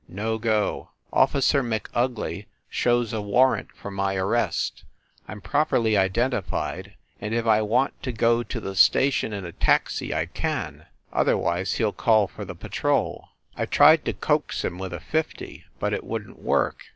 No 0.07 0.39
go. 0.39 0.89
Officer 1.13 1.61
McUgly 1.61 2.47
shows 2.71 3.13
a 3.13 3.21
warrant 3.21 3.69
for 3.75 3.91
my 3.91 4.15
arrest. 4.15 4.83
I 5.27 5.31
m 5.33 5.41
properly 5.41 5.95
identified 5.95 6.95
and 7.19 7.35
if 7.35 7.45
I 7.45 7.61
want 7.61 8.01
to 8.01 8.11
go 8.11 8.41
to 8.41 8.59
the 8.59 8.75
station 8.75 9.31
in 9.31 9.45
a 9.45 9.51
taxi 9.51 10.11
I 10.11 10.25
can 10.25 10.87
otherwise, 11.13 11.75
he 11.75 11.85
ll 11.85 11.91
call 11.93 12.27
for 12.27 12.45
the 12.45 12.55
patrol. 12.55 13.27
I 13.55 13.67
tried 13.67 14.03
to 14.05 14.13
coax 14.13 14.65
him 14.65 14.79
with 14.79 14.91
a 14.91 14.99
fifty, 14.99 15.65
but 15.79 15.93
it 15.93 16.03
wouldn 16.03 16.33
t 16.33 16.41
work. 16.41 16.79